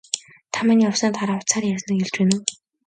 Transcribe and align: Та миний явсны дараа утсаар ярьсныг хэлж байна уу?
Та 0.57 0.65
миний 0.67 0.87
явсны 0.89 1.09
дараа 1.17 1.37
утсаар 1.41 1.63
ярьсныг 1.73 1.97
хэлж 1.99 2.13
байна 2.17 2.35
уу? 2.37 2.43